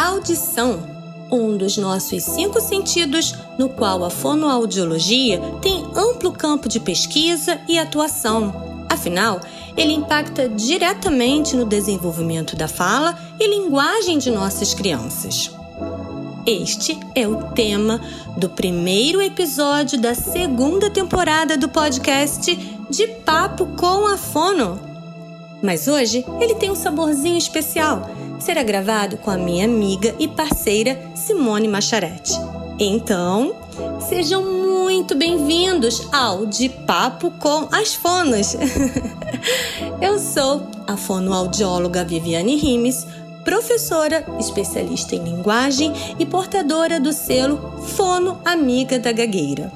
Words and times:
audição, 0.00 0.82
um 1.30 1.56
dos 1.56 1.76
nossos 1.76 2.22
cinco 2.22 2.60
sentidos, 2.60 3.34
no 3.58 3.68
qual 3.68 4.02
a 4.02 4.10
fonoaudiologia 4.10 5.38
tem 5.60 5.84
amplo 5.94 6.32
campo 6.32 6.68
de 6.68 6.80
pesquisa 6.80 7.60
e 7.68 7.78
atuação. 7.78 8.86
Afinal, 8.88 9.40
ele 9.76 9.92
impacta 9.92 10.48
diretamente 10.48 11.54
no 11.54 11.64
desenvolvimento 11.64 12.56
da 12.56 12.66
fala 12.66 13.16
e 13.38 13.46
linguagem 13.46 14.18
de 14.18 14.30
nossas 14.30 14.72
crianças. 14.72 15.50
Este 16.46 16.98
é 17.14 17.28
o 17.28 17.50
tema 17.52 18.00
do 18.36 18.48
primeiro 18.48 19.20
episódio 19.20 20.00
da 20.00 20.14
segunda 20.14 20.88
temporada 20.88 21.56
do 21.56 21.68
podcast 21.68 22.56
De 22.88 23.06
Papo 23.06 23.66
com 23.76 24.06
a 24.06 24.16
Fono. 24.16 24.80
Mas 25.62 25.86
hoje 25.86 26.24
ele 26.40 26.54
tem 26.54 26.70
um 26.70 26.74
saborzinho 26.74 27.36
especial. 27.36 28.10
Será 28.40 28.62
gravado 28.62 29.18
com 29.18 29.30
a 29.30 29.36
minha 29.36 29.66
amiga 29.66 30.14
e 30.18 30.26
parceira 30.26 30.98
Simone 31.14 31.68
Macharete. 31.68 32.32
Então, 32.78 33.54
sejam 34.08 34.42
muito 34.42 35.14
bem-vindos 35.14 36.08
ao 36.10 36.46
De 36.46 36.70
Papo 36.70 37.30
com 37.32 37.68
as 37.70 37.94
Fonos. 37.94 38.56
Eu 40.00 40.18
sou 40.18 40.66
a 40.86 40.96
fonoaudióloga 40.96 42.02
Viviane 42.02 42.56
Rimes, 42.56 43.06
professora, 43.44 44.24
especialista 44.38 45.14
em 45.14 45.22
linguagem 45.22 45.92
e 46.18 46.24
portadora 46.24 46.98
do 46.98 47.12
selo 47.12 47.82
Fono 47.88 48.40
Amiga 48.42 48.98
da 48.98 49.12
Gagueira. 49.12 49.70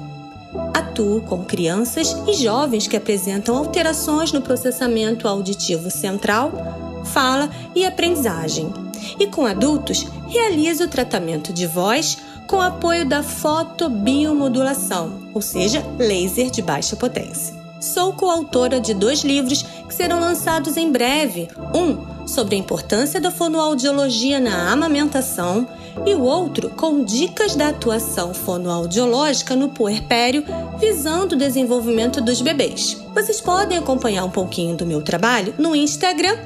Atuo 0.73 1.21
com 1.21 1.45
crianças 1.45 2.15
e 2.27 2.33
jovens 2.33 2.87
que 2.87 2.97
apresentam 2.97 3.57
alterações 3.57 4.31
no 4.31 4.41
processamento 4.41 5.27
auditivo 5.27 5.91
central, 5.91 6.84
fala 7.05 7.49
e 7.73 7.85
aprendizagem. 7.85 8.73
E 9.19 9.27
com 9.27 9.45
adultos, 9.45 10.05
realizo 10.27 10.85
o 10.85 10.89
tratamento 10.89 11.53
de 11.53 11.67
voz 11.67 12.17
com 12.47 12.61
apoio 12.61 13.05
da 13.05 13.23
fotobiomodulação, 13.23 15.29
ou 15.33 15.41
seja, 15.41 15.83
laser 15.97 16.51
de 16.51 16.61
baixa 16.61 16.95
potência. 16.95 17.64
Sou 17.85 18.13
coautora 18.13 18.79
de 18.81 18.95
dois 18.95 19.19
livros 19.19 19.61
que 19.61 19.93
serão 19.93 20.19
lançados 20.19 20.75
em 20.75 20.91
breve. 20.91 21.47
Um 21.71 22.27
sobre 22.27 22.55
a 22.55 22.57
importância 22.57 23.21
da 23.21 23.29
fonoaudiologia 23.29 24.39
na 24.39 24.71
amamentação 24.71 25.67
e 26.03 26.15
o 26.15 26.23
outro 26.23 26.71
com 26.71 27.03
dicas 27.03 27.55
da 27.55 27.69
atuação 27.69 28.33
fonoaudiológica 28.33 29.55
no 29.55 29.69
puerpério, 29.69 30.43
visando 30.79 31.35
o 31.35 31.37
desenvolvimento 31.37 32.19
dos 32.19 32.41
bebês. 32.41 32.97
Vocês 33.13 33.39
podem 33.39 33.77
acompanhar 33.77 34.25
um 34.25 34.31
pouquinho 34.31 34.75
do 34.75 34.87
meu 34.87 35.03
trabalho 35.03 35.53
no 35.59 35.75
Instagram, 35.75 36.37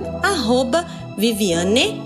VivianeRMSS. 1.18 2.00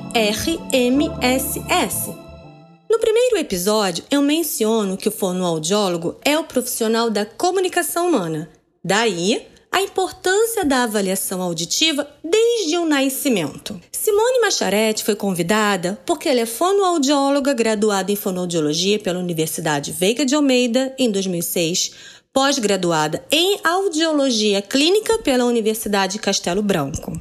No 2.87 2.99
primeiro 2.99 3.37
episódio, 3.37 4.03
eu 4.11 4.21
menciono 4.21 4.95
que 4.95 5.09
o 5.09 5.11
fonoaudiólogo 5.11 6.17
é 6.23 6.37
o 6.37 6.43
profissional 6.43 7.09
da 7.09 7.25
comunicação 7.25 8.07
humana. 8.09 8.47
Daí, 8.83 9.47
a 9.71 9.81
importância 9.81 10.65
da 10.65 10.83
avaliação 10.83 11.41
auditiva 11.41 12.07
desde 12.23 12.77
o 12.77 12.85
nascimento. 12.85 13.79
Simone 13.91 14.41
Macharete 14.41 15.03
foi 15.03 15.15
convidada 15.15 15.97
porque 16.05 16.27
ela 16.27 16.41
é 16.41 16.45
fonoaudióloga 16.45 17.53
graduada 17.53 18.11
em 18.11 18.15
fonoaudiologia 18.15 18.99
pela 18.99 19.19
Universidade 19.19 19.91
Veiga 19.91 20.25
de 20.25 20.35
Almeida 20.35 20.93
em 20.99 21.09
2006, 21.09 21.91
pós-graduada 22.33 23.23
em 23.31 23.59
audiologia 23.63 24.61
clínica 24.61 25.17
pela 25.19 25.45
Universidade 25.45 26.19
Castelo 26.19 26.61
Branco. 26.61 27.19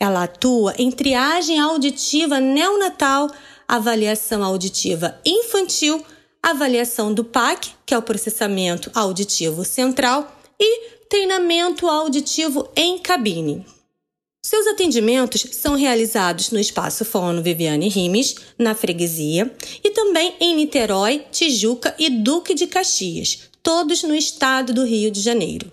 Ela 0.00 0.22
atua 0.24 0.74
em 0.78 0.90
triagem 0.90 1.58
auditiva 1.60 2.40
neonatal, 2.40 3.30
avaliação 3.68 4.42
auditiva 4.42 5.20
infantil, 5.26 6.02
avaliação 6.42 7.12
do 7.12 7.22
PAC, 7.22 7.70
que 7.84 7.92
é 7.92 7.98
o 7.98 8.02
processamento 8.02 8.90
auditivo 8.94 9.64
central, 9.64 10.35
e 10.60 10.90
treinamento 11.08 11.88
auditivo 11.88 12.68
em 12.74 12.98
cabine. 12.98 13.64
Seus 14.42 14.66
atendimentos 14.68 15.44
são 15.52 15.74
realizados 15.74 16.50
no 16.52 16.60
Espaço 16.60 17.04
Fono 17.04 17.42
Viviane 17.42 17.88
Rimes, 17.88 18.36
na 18.56 18.76
Freguesia, 18.76 19.52
e 19.82 19.90
também 19.90 20.34
em 20.38 20.54
Niterói, 20.54 21.24
Tijuca 21.32 21.94
e 21.98 22.08
Duque 22.08 22.54
de 22.54 22.68
Caxias, 22.68 23.50
todos 23.60 24.04
no 24.04 24.14
estado 24.14 24.72
do 24.72 24.84
Rio 24.84 25.10
de 25.10 25.20
Janeiro. 25.20 25.72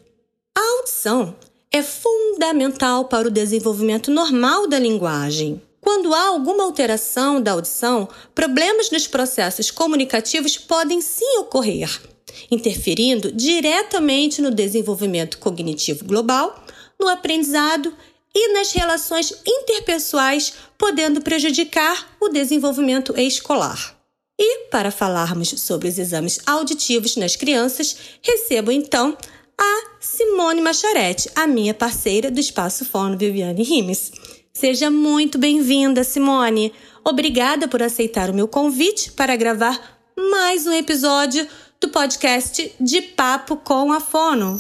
A 0.58 0.78
audição 0.78 1.36
é 1.72 1.84
fundamental 1.84 3.06
para 3.06 3.28
o 3.28 3.32
desenvolvimento 3.32 4.10
normal 4.10 4.68
da 4.68 4.80
linguagem. 4.80 5.62
Quando 5.80 6.14
há 6.14 6.28
alguma 6.30 6.64
alteração 6.64 7.40
da 7.40 7.52
audição, 7.52 8.10
problemas 8.34 8.90
nos 8.90 9.06
processos 9.06 9.70
comunicativos 9.70 10.58
podem 10.58 11.00
sim 11.00 11.38
ocorrer, 11.38 12.02
interferindo 12.50 13.32
diretamente 13.32 14.42
no 14.42 14.52
desenvolvimento 14.52 15.38
cognitivo 15.38 16.06
global, 16.06 16.64
no 17.00 17.08
aprendizado 17.08 17.94
e 18.36 18.54
nas 18.54 18.72
relações 18.72 19.34
interpessoais, 19.46 20.54
podendo 20.78 21.22
prejudicar 21.22 22.16
o 22.20 22.30
desenvolvimento 22.30 23.14
escolar. 23.18 23.96
E 24.40 24.66
para 24.70 24.90
falarmos 24.90 25.50
sobre 25.50 25.88
os 25.88 26.00
exames 26.00 26.40
auditivos 26.46 27.16
nas 27.16 27.36
crianças, 27.36 27.96
recebo 28.22 28.72
então 28.72 29.16
a 29.60 29.84
Simone 30.00 30.62
Macharete, 30.62 31.30
a 31.36 31.46
minha 31.46 31.74
parceira 31.74 32.32
do 32.32 32.40
Espaço 32.40 32.84
Fono 32.84 33.18
Viviane 33.18 33.64
Rimes. 33.64 34.12
Seja 34.52 34.90
muito 34.90 35.38
bem-vinda, 35.38 36.04
Simone. 36.04 36.74
Obrigada 37.04 37.68
por 37.68 37.84
aceitar 37.84 38.30
o 38.30 38.34
meu 38.34 38.48
convite 38.48 39.12
para 39.12 39.36
gravar 39.36 40.03
mais 40.18 40.68
um 40.68 40.74
episódio 40.74 41.48
do 41.80 41.90
podcast 41.90 42.74
De 42.80 43.02
Papo 43.02 43.58
com 43.58 43.92
a 43.92 44.00
Fono. 44.00 44.60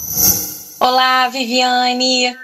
Olá, 0.79 1.27
Viviane. 1.29 2.35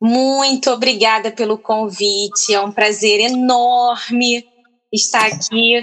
Muito 0.00 0.70
obrigada 0.70 1.30
pelo 1.30 1.58
convite. 1.58 2.52
É 2.52 2.60
um 2.60 2.72
prazer 2.72 3.20
enorme 3.20 4.46
estar 4.92 5.26
aqui 5.26 5.82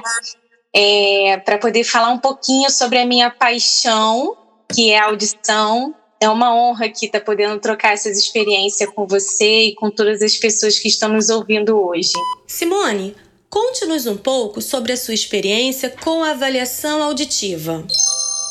é, 0.74 1.38
para 1.38 1.58
poder 1.58 1.84
falar 1.84 2.10
um 2.10 2.20
pouquinho 2.20 2.70
sobre 2.70 3.00
a 3.00 3.06
minha 3.06 3.30
paixão, 3.30 4.38
que 4.74 4.92
é 4.92 5.00
a 5.00 5.06
audição. 5.06 5.96
É 6.20 6.30
uma 6.30 6.56
honra 6.56 6.86
aqui 6.86 7.06
estar 7.06 7.22
podendo 7.22 7.60
trocar 7.60 7.94
essas 7.94 8.18
experiências 8.18 8.90
com 8.90 9.06
você 9.06 9.68
e 9.68 9.76
com 9.76 9.92
todas 9.92 10.22
as 10.22 10.36
pessoas 10.36 10.80
que 10.80 10.88
estão 10.88 11.10
nos 11.10 11.30
ouvindo 11.30 11.80
hoje. 11.80 12.14
Simone, 12.48 13.16
conte-nos 13.50 14.06
um 14.06 14.18
pouco 14.18 14.62
sobre 14.62 14.94
a 14.94 14.98
sua 14.98 15.14
experiência 15.14 15.90
com 15.90 16.24
a 16.24 16.32
avaliação 16.32 17.02
auditiva. 17.02 17.86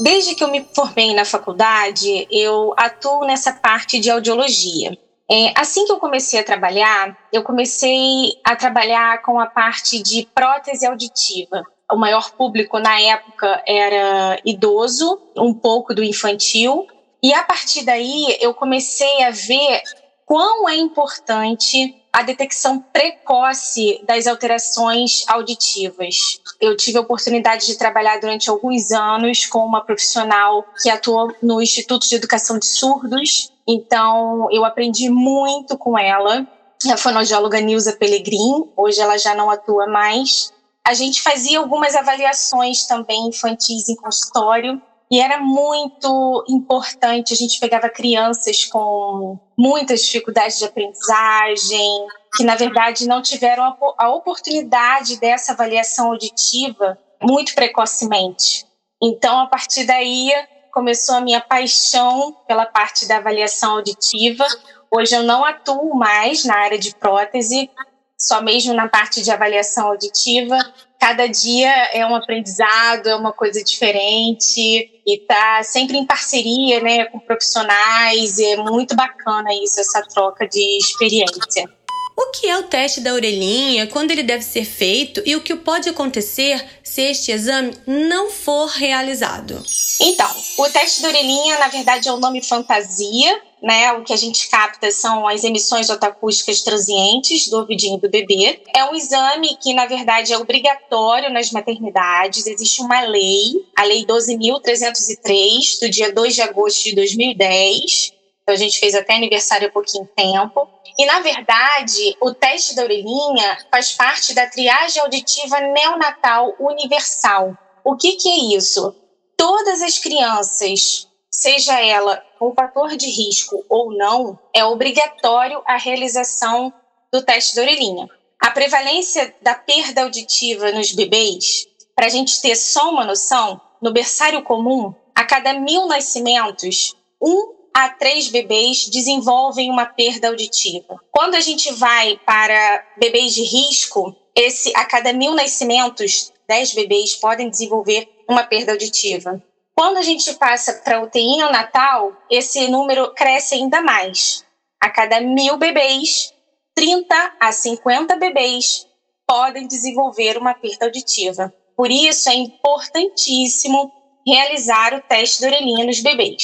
Desde 0.01 0.35
que 0.35 0.45
eu 0.45 0.51
me 0.51 0.67
formei 0.75 1.15
na 1.15 1.25
faculdade, 1.25 2.27
eu 2.31 2.75
atuo 2.77 3.25
nessa 3.25 3.53
parte 3.53 3.99
de 3.99 4.11
audiologia. 4.11 4.97
É, 5.29 5.53
assim 5.59 5.85
que 5.85 5.93
eu 5.93 5.99
comecei 5.99 6.39
a 6.39 6.45
trabalhar, 6.45 7.17
eu 7.33 7.43
comecei 7.43 8.31
a 8.45 8.55
trabalhar 8.55 9.23
com 9.23 9.41
a 9.41 9.47
parte 9.47 10.01
de 10.03 10.29
prótese 10.35 10.87
auditiva. 10.87 11.65
O 11.91 11.97
maior 11.97 12.33
público 12.33 12.79
na 12.79 13.01
época 13.01 13.63
era 13.67 14.39
idoso, 14.45 15.21
um 15.37 15.55
pouco 15.55 15.95
do 15.95 16.03
infantil, 16.03 16.87
e 17.23 17.33
a 17.33 17.43
partir 17.43 17.85
daí 17.85 18.37
eu 18.41 18.55
comecei 18.55 19.25
a 19.25 19.31
ver 19.31 19.83
quão 20.25 20.69
é 20.69 20.77
importante 20.77 21.95
a 22.17 22.23
detecção 22.23 22.83
precoce 22.95 24.03
das 24.07 24.27
alterações 24.27 25.23
auditivas. 25.29 26.41
Eu 26.59 26.75
tive 26.75 26.97
a 26.97 27.03
oportunidade 27.03 27.67
de 27.67 27.77
trabalhar 27.77 28.19
durante 28.19 28.49
alguns 28.49 28.91
anos 28.91 29.45
com 29.45 29.59
uma 29.59 29.85
profissional 29.85 30.65
que 30.83 30.89
atuou 30.89 31.31
no 31.43 31.61
Instituto 31.61 32.09
de 32.09 32.15
Educação 32.15 32.59
de 32.59 32.65
Surdos, 32.65 33.53
então 33.69 34.49
eu 34.51 34.65
aprendi 34.65 35.11
muito 35.11 35.77
com 35.77 35.99
ela. 35.99 36.47
A 36.91 36.97
fonoaudióloga 36.97 37.61
Nilza 37.61 37.93
Pellegrin, 37.93 38.65
hoje 38.75 38.99
ela 38.99 39.19
já 39.19 39.35
não 39.35 39.51
atua 39.51 39.87
mais. 39.87 40.51
A 40.89 40.95
gente 40.95 41.21
fazia 41.21 41.59
algumas 41.59 41.95
avaliações 41.95 42.87
também 42.87 43.29
infantis 43.29 43.91
em 43.91 43.95
consultório 43.95 44.81
e 45.11 45.21
era 45.21 45.39
muito 45.39 46.45
importante. 46.49 47.33
A 47.33 47.37
gente 47.37 47.61
pegava 47.61 47.89
crianças 47.89 48.65
com 48.65 49.39
muitas 49.57 50.03
dificuldades 50.03 50.59
de 50.59 50.65
aprendizagem, 50.65 52.07
que 52.37 52.45
na 52.45 52.57
verdade 52.57 53.07
não 53.07 53.23
tiveram 53.23 53.77
a 53.99 54.11
oportunidade 54.11 55.19
dessa 55.19 55.53
avaliação 55.53 56.09
auditiva 56.09 56.99
muito 57.23 57.55
precocemente. 57.55 58.67
Então, 59.03 59.41
a 59.41 59.47
partir 59.47 59.85
daí, 59.85 60.33
começou 60.73 61.17
a 61.17 61.21
minha 61.21 61.41
paixão 61.41 62.37
pela 62.47 62.67
parte 62.67 63.07
da 63.07 63.17
avaliação 63.17 63.73
auditiva. 63.73 64.47
Hoje 64.91 65.15
eu 65.15 65.23
não 65.23 65.45
atuo 65.45 65.95
mais 65.95 66.45
na 66.45 66.57
área 66.57 66.79
de 66.79 66.95
prótese, 66.95 67.71
só 68.19 68.41
mesmo 68.43 68.75
na 68.75 68.89
parte 68.89 69.23
de 69.23 69.31
avaliação 69.31 69.89
auditiva. 69.89 70.59
Cada 71.01 71.27
dia 71.27 71.71
é 71.93 72.07
um 72.07 72.15
aprendizado, 72.15 73.09
é 73.09 73.15
uma 73.15 73.33
coisa 73.33 73.63
diferente 73.63 74.91
e 75.07 75.19
tá 75.27 75.63
sempre 75.63 75.97
em 75.97 76.07
parceria, 76.07 76.81
né, 76.81 77.05
com 77.05 77.19
profissionais. 77.19 78.39
É 78.39 78.57
muito 78.57 78.97
bacana 78.97 79.49
isso, 79.63 79.81
essa 79.81 80.03
troca 80.03 80.49
de 80.49 80.79
experiência. 80.79 81.69
O 82.17 82.31
que 82.31 82.49
é 82.49 82.59
o 82.59 82.63
teste 82.63 83.01
da 83.03 83.13
orelhinha, 83.13 83.87
quando 83.87 84.11
ele 84.11 84.23
deve 84.23 84.43
ser 84.43 84.65
feito 84.65 85.23
e 85.27 85.37
o 85.37 85.43
que 85.43 85.55
pode 85.55 85.87
acontecer 85.91 86.65
se 86.83 87.03
este 87.03 87.31
exame 87.31 87.77
não 87.87 88.31
for 88.31 88.69
realizado? 88.69 89.63
Então, 90.01 90.31
o 90.57 90.69
teste 90.71 91.03
da 91.03 91.09
orelhinha, 91.09 91.59
na 91.59 91.69
verdade, 91.69 92.09
é 92.09 92.13
o 92.13 92.17
nome 92.17 92.43
fantasia, 92.43 93.43
né? 93.63 93.93
O 93.93 94.05
que 94.05 94.13
a 94.13 94.17
gente 94.17 94.49
capta 94.49 94.91
são 94.91 95.27
as 95.27 95.45
emissões 95.45 95.89
otacústicas 95.91 96.63
transientes 96.63 97.49
do 97.49 97.59
ouvidinho 97.59 97.99
do 97.99 98.09
bebê. 98.09 98.63
É 98.75 98.85
um 98.85 98.95
exame 98.95 99.57
que, 99.57 99.75
na 99.75 99.87
verdade, 99.87 100.33
é 100.33 100.39
obrigatório 100.39 101.33
nas 101.33 101.51
maternidades. 101.51 102.47
Existe 102.47 102.83
uma 102.83 103.01
lei, 103.03 103.67
a 103.77 103.85
Lei 103.85 104.05
12.303, 104.05 105.81
do 105.81 105.91
dia 105.91 106.13
2 106.13 106.35
de 106.35 106.43
agosto 106.43 106.85
de 106.85 106.95
2010. 106.95 108.13
Então, 108.43 108.55
a 108.55 108.59
gente 108.59 108.79
fez 108.79 108.95
até 108.95 109.15
aniversário 109.15 109.69
há 109.69 109.73
pouquinho 109.73 110.09
tempo. 110.15 110.69
E, 110.99 111.05
na 111.05 111.21
verdade, 111.21 112.17
o 112.21 112.33
teste 112.33 112.75
da 112.75 112.83
orelhinha 112.83 113.59
faz 113.71 113.93
parte 113.93 114.35
da 114.35 114.47
triagem 114.47 115.03
auditiva 115.03 115.61
neonatal 115.61 116.55
universal. 116.59 117.57
O 117.85 117.97
que, 117.97 118.13
que 118.13 118.29
é 118.29 118.57
isso? 118.57 118.95
Todas 119.37 119.83
as 119.83 119.99
crianças 119.99 121.07
seja 121.31 121.79
ela 121.81 122.23
com 122.39 122.55
fator 122.55 122.97
de 122.97 123.09
risco 123.09 123.65
ou 123.69 123.93
não, 123.97 124.39
é 124.55 124.65
obrigatório 124.65 125.63
a 125.67 125.77
realização 125.77 126.73
do 127.13 127.23
teste 127.23 127.57
da 127.57 127.63
orelhinha. 127.63 128.09
A 128.41 128.51
prevalência 128.51 129.35
da 129.41 129.55
perda 129.55 130.03
auditiva 130.03 130.71
nos 130.73 130.93
bebês, 130.93 131.67
para 131.95 132.07
a 132.07 132.11
gente 132.11 132.41
ter 132.41 132.55
só 132.55 132.91
uma 132.91 133.05
noção, 133.05 133.61
no 133.81 133.93
berçário 133.93 134.43
comum, 134.43 134.95
a 135.15 135.25
cada 135.25 135.55
mil 135.55 135.87
nascimentos, 135.87 136.95
um 137.21 137.55
a 137.73 137.89
três 137.91 138.29
bebês 138.29 138.89
desenvolvem 138.89 139.71
uma 139.71 139.85
perda 139.85 140.29
auditiva. 140.29 140.99
Quando 141.11 141.35
a 141.35 141.41
gente 141.41 141.71
vai 141.73 142.19
para 142.25 142.85
bebês 142.99 143.35
de 143.35 143.43
risco, 143.43 144.15
esse 144.35 144.73
a 144.75 144.85
cada 144.85 145.13
mil 145.13 145.35
nascimentos, 145.35 146.33
dez 146.49 146.73
bebês 146.73 147.17
podem 147.17 147.51
desenvolver 147.51 148.09
uma 148.29 148.45
perda 148.45 148.73
auditiva. 148.73 149.43
Quando 149.79 149.99
a 149.99 150.03
gente 150.03 150.33
passa 150.37 150.73
para 150.73 151.03
UTI 151.03 151.37
neonatal, 151.37 152.17
esse 152.31 152.67
número 152.69 153.13
cresce 153.13 153.57
ainda 153.57 153.83
mais. 153.83 154.43
A 154.81 154.89
cada 154.89 155.21
mil 155.21 155.59
bebês, 155.59 156.33
30 156.75 157.37
a 157.39 157.53
50 157.53 158.17
bebês 158.17 158.87
podem 159.27 159.67
desenvolver 159.67 160.39
uma 160.39 160.55
perda 160.55 160.87
auditiva. 160.87 161.53
Por 161.77 161.91
isso, 161.91 162.31
é 162.31 162.35
importantíssimo 162.35 163.93
realizar 164.27 164.95
o 164.95 165.03
teste 165.03 165.41
de 165.41 165.47
orelhinha 165.47 165.85
nos 165.85 166.01
bebês. 166.01 166.43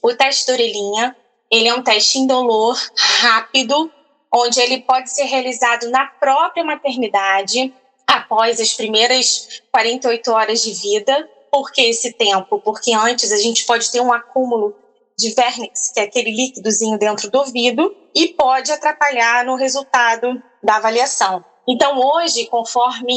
O 0.00 0.14
teste 0.14 0.46
de 0.46 0.52
orelhinha, 0.52 1.16
ele 1.50 1.66
é 1.66 1.74
um 1.74 1.82
teste 1.82 2.18
indolor, 2.18 2.78
rápido, 2.96 3.90
onde 4.32 4.60
ele 4.60 4.82
pode 4.82 5.10
ser 5.10 5.24
realizado 5.24 5.90
na 5.90 6.06
própria 6.06 6.62
maternidade, 6.62 7.74
após 8.06 8.60
as 8.60 8.72
primeiras 8.72 9.62
48 9.72 10.30
horas 10.30 10.62
de 10.62 10.72
vida, 10.74 11.28
por 11.52 11.70
que 11.70 11.82
esse 11.82 12.14
tempo? 12.14 12.58
Porque 12.60 12.94
antes 12.94 13.30
a 13.30 13.36
gente 13.36 13.66
pode 13.66 13.92
ter 13.92 14.00
um 14.00 14.10
acúmulo 14.10 14.74
de 15.18 15.34
vernix, 15.34 15.92
que 15.92 16.00
é 16.00 16.04
aquele 16.04 16.30
líquidozinho 16.30 16.98
dentro 16.98 17.30
do 17.30 17.38
ouvido, 17.40 17.94
e 18.14 18.28
pode 18.28 18.72
atrapalhar 18.72 19.44
no 19.44 19.54
resultado 19.54 20.42
da 20.62 20.76
avaliação. 20.76 21.44
Então, 21.68 22.00
hoje, 22.00 22.46
conforme 22.46 23.14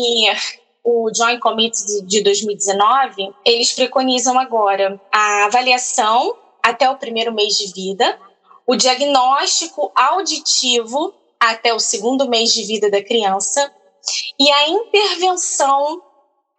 o 0.83 1.09
Joint 1.15 1.39
Committee 1.39 2.05
de 2.05 2.21
2019, 2.21 3.33
eles 3.45 3.71
preconizam 3.71 4.37
agora 4.37 5.01
a 5.09 5.45
avaliação 5.45 6.35
até 6.61 6.89
o 6.89 6.97
primeiro 6.97 7.33
mês 7.33 7.57
de 7.57 7.71
vida, 7.71 8.19
o 8.67 8.75
diagnóstico 8.75 9.91
auditivo 9.95 11.13
até 11.39 11.73
o 11.73 11.79
segundo 11.79 12.27
mês 12.27 12.53
de 12.53 12.63
vida 12.63 12.91
da 12.91 13.01
criança 13.01 13.71
e 14.37 14.51
a 14.51 14.67
intervenção 14.67 16.01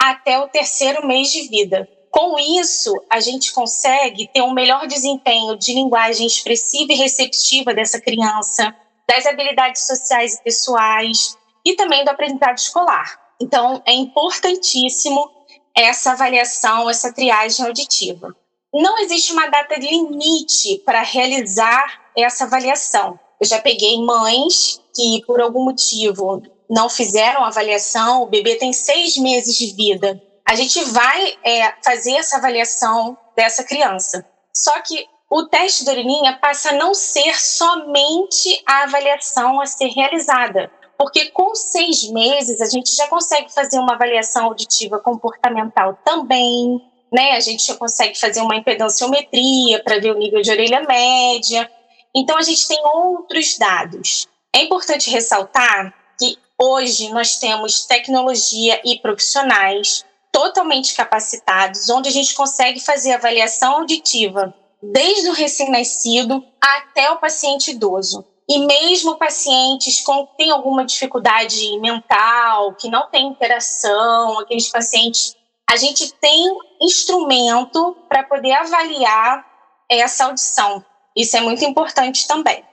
até 0.00 0.38
o 0.38 0.48
terceiro 0.48 1.06
mês 1.06 1.30
de 1.30 1.48
vida. 1.48 1.88
Com 2.10 2.38
isso, 2.38 2.92
a 3.10 3.20
gente 3.20 3.52
consegue 3.52 4.28
ter 4.32 4.40
um 4.40 4.54
melhor 4.54 4.86
desempenho 4.86 5.56
de 5.56 5.74
linguagem 5.74 6.26
expressiva 6.26 6.92
e 6.92 6.96
receptiva 6.96 7.74
dessa 7.74 8.00
criança, 8.00 8.74
das 9.08 9.26
habilidades 9.26 9.86
sociais 9.86 10.34
e 10.34 10.42
pessoais 10.42 11.36
e 11.64 11.74
também 11.74 12.04
do 12.04 12.10
aprendizado 12.10 12.56
escolar. 12.56 13.20
Então, 13.40 13.82
é 13.84 13.92
importantíssimo 13.92 15.30
essa 15.76 16.12
avaliação, 16.12 16.88
essa 16.88 17.12
triagem 17.12 17.66
auditiva. 17.66 18.34
Não 18.72 18.98
existe 18.98 19.32
uma 19.32 19.48
data 19.48 19.74
limite 19.78 20.78
para 20.86 21.02
realizar 21.02 22.00
essa 22.16 22.44
avaliação. 22.44 23.18
Eu 23.40 23.46
já 23.46 23.60
peguei 23.60 24.02
mães 24.02 24.80
que, 24.94 25.22
por 25.26 25.40
algum 25.40 25.64
motivo, 25.64 26.42
não 26.68 26.88
fizeram 26.88 27.44
avaliação, 27.44 28.22
o 28.22 28.26
bebê 28.26 28.56
tem 28.56 28.72
seis 28.72 29.16
meses 29.16 29.56
de 29.56 29.74
vida. 29.74 30.20
A 30.48 30.54
gente 30.54 30.82
vai 30.84 31.34
é, 31.44 31.74
fazer 31.84 32.12
essa 32.12 32.36
avaliação 32.36 33.16
dessa 33.36 33.64
criança. 33.64 34.24
Só 34.54 34.80
que 34.80 35.06
o 35.30 35.44
teste 35.46 35.84
de 35.84 35.90
orelhinha 35.90 36.38
passa 36.40 36.70
a 36.70 36.74
não 36.74 36.94
ser 36.94 37.38
somente 37.40 38.62
a 38.64 38.84
avaliação 38.84 39.60
a 39.60 39.66
ser 39.66 39.88
realizada, 39.88 40.70
porque 40.96 41.26
com 41.30 41.54
seis 41.54 42.08
meses 42.10 42.60
a 42.60 42.66
gente 42.66 42.94
já 42.94 43.08
consegue 43.08 43.52
fazer 43.52 43.78
uma 43.78 43.94
avaliação 43.94 44.44
auditiva 44.44 45.00
comportamental 45.00 45.98
também, 46.04 46.80
né? 47.12 47.32
A 47.32 47.40
gente 47.40 47.66
já 47.66 47.74
consegue 47.74 48.18
fazer 48.18 48.40
uma 48.40 48.56
impedanciometria 48.56 49.82
para 49.82 49.98
ver 49.98 50.12
o 50.12 50.18
nível 50.18 50.40
de 50.40 50.50
orelha 50.50 50.82
média. 50.82 51.70
Então 52.14 52.38
a 52.38 52.42
gente 52.42 52.66
tem 52.66 52.80
outros 52.84 53.58
dados. 53.58 54.26
É 54.54 54.62
importante 54.62 55.10
ressaltar 55.10 55.92
que 56.18 56.38
Hoje 56.60 57.10
nós 57.10 57.38
temos 57.38 57.84
tecnologia 57.84 58.80
e 58.82 58.98
profissionais 58.98 60.04
totalmente 60.32 60.94
capacitados, 60.94 61.88
onde 61.90 62.08
a 62.08 62.12
gente 62.12 62.34
consegue 62.34 62.80
fazer 62.80 63.12
avaliação 63.12 63.74
auditiva 63.74 64.54
desde 64.82 65.28
o 65.28 65.32
recém-nascido 65.32 66.42
até 66.60 67.10
o 67.10 67.18
paciente 67.18 67.72
idoso. 67.72 68.24
E 68.48 68.58
mesmo 68.60 69.16
pacientes 69.16 70.00
com 70.00 70.26
que 70.26 70.36
têm 70.38 70.50
alguma 70.50 70.84
dificuldade 70.84 71.78
mental, 71.80 72.74
que 72.74 72.88
não 72.88 73.10
tem 73.10 73.26
interação, 73.26 74.38
aqueles 74.38 74.70
pacientes, 74.70 75.34
a 75.68 75.76
gente 75.76 76.12
tem 76.14 76.56
instrumento 76.80 77.96
para 78.08 78.22
poder 78.22 78.52
avaliar 78.52 79.44
essa 79.90 80.26
audição. 80.26 80.84
Isso 81.14 81.36
é 81.36 81.40
muito 81.40 81.64
importante 81.64 82.26
também. 82.26 82.64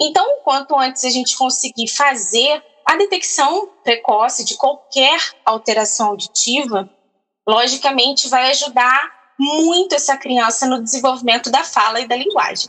Então, 0.00 0.38
quanto 0.42 0.76
antes 0.76 1.04
a 1.04 1.10
gente 1.10 1.36
conseguir 1.36 1.88
fazer 1.88 2.62
a 2.90 2.96
detecção 2.96 3.68
precoce 3.84 4.44
de 4.44 4.56
qualquer 4.56 5.20
alteração 5.44 6.08
auditiva, 6.08 6.90
logicamente, 7.48 8.28
vai 8.28 8.50
ajudar 8.50 9.08
muito 9.38 9.94
essa 9.94 10.16
criança 10.16 10.66
no 10.66 10.82
desenvolvimento 10.82 11.52
da 11.52 11.62
fala 11.62 12.00
e 12.00 12.08
da 12.08 12.16
linguagem. 12.16 12.68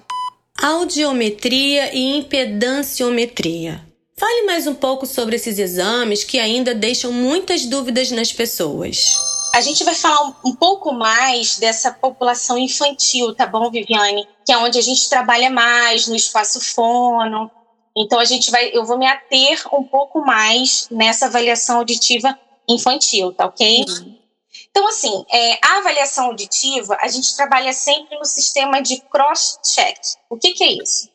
Audiometria 0.61 1.91
e 1.91 2.19
impedanciometria. 2.19 3.83
Fale 4.15 4.43
mais 4.43 4.67
um 4.67 4.75
pouco 4.75 5.07
sobre 5.07 5.37
esses 5.37 5.57
exames 5.57 6.23
que 6.23 6.37
ainda 6.37 6.75
deixam 6.75 7.11
muitas 7.11 7.65
dúvidas 7.65 8.11
nas 8.11 8.31
pessoas. 8.31 9.15
A 9.55 9.59
gente 9.59 9.83
vai 9.83 9.95
falar 9.95 10.35
um 10.45 10.55
pouco 10.55 10.93
mais 10.93 11.57
dessa 11.57 11.91
população 11.91 12.59
infantil, 12.59 13.33
tá 13.33 13.47
bom, 13.47 13.71
Viviane? 13.71 14.27
Que 14.45 14.53
é 14.53 14.57
onde 14.59 14.77
a 14.77 14.83
gente 14.83 15.09
trabalha 15.09 15.49
mais 15.49 16.07
no 16.07 16.15
espaço 16.15 16.61
fono, 16.61 17.49
então 17.95 18.19
a 18.19 18.25
gente 18.25 18.49
vai, 18.51 18.69
eu 18.73 18.85
vou 18.85 18.97
me 18.97 19.05
ater 19.05 19.61
um 19.73 19.83
pouco 19.83 20.21
mais 20.21 20.87
nessa 20.89 21.25
avaliação 21.25 21.77
auditiva 21.77 22.37
infantil, 22.67 23.33
tá 23.33 23.45
ok? 23.45 23.85
Uhum. 23.87 24.21
Então, 24.69 24.87
assim, 24.87 25.25
é, 25.29 25.59
a 25.61 25.77
avaliação 25.79 26.27
auditiva, 26.27 26.97
a 27.01 27.07
gente 27.09 27.35
trabalha 27.35 27.73
sempre 27.73 28.17
no 28.17 28.25
sistema 28.25 28.81
de 28.81 29.01
cross-check. 29.01 29.97
O 30.29 30.37
que, 30.37 30.53
que, 30.53 30.63
é 30.63 30.71
isso? 30.81 31.09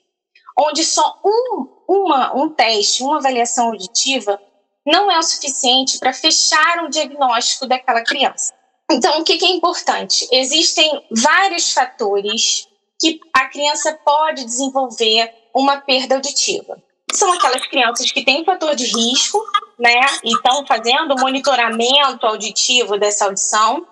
Onde 0.58 0.84
só 0.84 1.18
um, 1.24 1.66
uma, 1.88 2.36
um 2.36 2.50
teste, 2.50 3.02
uma 3.02 3.16
avaliação 3.16 3.68
auditiva, 3.68 4.40
não 4.86 5.10
é 5.10 5.18
o 5.18 5.22
suficiente 5.22 5.98
para 5.98 6.12
fechar 6.12 6.84
um 6.84 6.90
diagnóstico 6.90 7.66
daquela 7.66 8.02
criança. 8.02 8.54
Então, 8.90 9.20
o 9.20 9.24
que, 9.24 9.36
que 9.36 9.44
é 9.44 9.50
importante? 9.50 10.28
Existem 10.30 11.02
vários 11.10 11.72
fatores 11.72 12.68
que 13.00 13.20
a 13.32 13.46
criança 13.46 13.98
pode 14.04 14.44
desenvolver 14.44 15.32
uma 15.56 15.78
perda 15.78 16.16
auditiva. 16.16 16.76
São 17.10 17.32
aquelas 17.32 17.66
crianças 17.66 18.12
que 18.12 18.22
têm 18.22 18.44
fator 18.44 18.74
de 18.74 18.84
risco, 18.84 19.42
né, 19.78 19.94
e 20.22 20.34
estão 20.34 20.66
fazendo 20.66 21.16
monitoramento 21.18 22.26
auditivo 22.26 22.98
dessa 22.98 23.24
audição. 23.24 23.86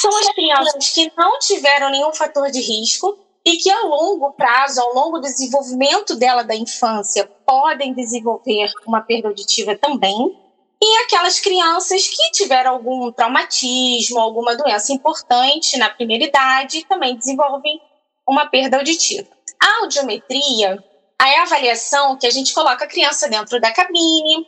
São 0.00 0.10
as 0.16 0.28
crianças 0.28 0.88
que 0.88 1.12
não 1.16 1.38
tiveram 1.38 1.90
nenhum 1.90 2.14
fator 2.14 2.50
de 2.50 2.60
risco 2.60 3.18
e 3.44 3.56
que, 3.56 3.70
a 3.70 3.82
longo 3.82 4.32
prazo, 4.32 4.80
ao 4.80 4.94
longo 4.94 5.18
do 5.18 5.24
desenvolvimento 5.24 6.16
dela 6.16 6.42
da 6.42 6.54
infância, 6.54 7.30
podem 7.44 7.92
desenvolver 7.92 8.70
uma 8.86 9.02
perda 9.02 9.28
auditiva 9.28 9.76
também. 9.76 10.34
E 10.82 10.96
aquelas 11.04 11.38
crianças 11.40 12.08
que 12.08 12.30
tiveram 12.30 12.72
algum 12.72 13.12
traumatismo, 13.12 14.18
alguma 14.18 14.56
doença 14.56 14.94
importante 14.94 15.76
na 15.76 15.90
primeira 15.90 16.24
idade, 16.24 16.86
também 16.86 17.16
desenvolvem 17.16 17.78
uma 18.26 18.46
perda 18.46 18.78
auditiva. 18.78 19.28
A 19.62 19.82
audiometria, 19.82 20.82
Aí 21.20 21.34
a 21.34 21.42
avaliação 21.42 22.16
que 22.16 22.26
a 22.26 22.30
gente 22.30 22.54
coloca 22.54 22.82
a 22.82 22.88
criança 22.88 23.28
dentro 23.28 23.60
da 23.60 23.70
cabine, 23.70 24.46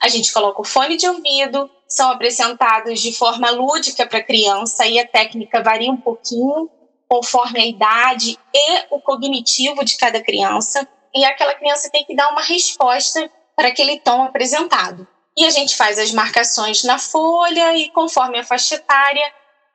a 0.00 0.06
gente 0.06 0.32
coloca 0.32 0.60
o 0.60 0.64
fone 0.64 0.96
de 0.96 1.08
ouvido, 1.08 1.68
são 1.88 2.12
apresentados 2.12 3.00
de 3.00 3.12
forma 3.12 3.50
lúdica 3.50 4.06
para 4.06 4.20
a 4.20 4.22
criança 4.22 4.86
e 4.86 5.00
a 5.00 5.06
técnica 5.06 5.60
varia 5.64 5.90
um 5.90 5.96
pouquinho 5.96 6.70
conforme 7.08 7.60
a 7.60 7.66
idade 7.66 8.38
e 8.54 8.84
o 8.92 9.00
cognitivo 9.00 9.84
de 9.84 9.96
cada 9.96 10.22
criança. 10.22 10.86
E 11.12 11.24
aquela 11.24 11.54
criança 11.54 11.90
tem 11.90 12.04
que 12.04 12.14
dar 12.14 12.30
uma 12.30 12.40
resposta 12.40 13.28
para 13.56 13.68
aquele 13.68 13.98
tom 13.98 14.22
apresentado. 14.22 15.04
E 15.36 15.44
a 15.44 15.50
gente 15.50 15.74
faz 15.74 15.98
as 15.98 16.12
marcações 16.12 16.84
na 16.84 17.00
folha 17.00 17.76
e 17.76 17.90
conforme 17.90 18.38
a 18.38 18.44
faixa 18.44 18.76
etária, 18.76 19.24